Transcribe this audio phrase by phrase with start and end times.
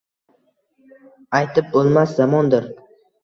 [1.41, 2.65] Aytib bo’lmas zamondir».